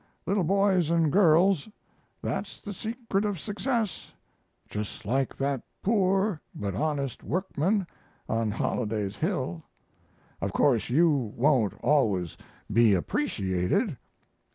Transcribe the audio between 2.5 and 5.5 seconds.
the secret of success, just like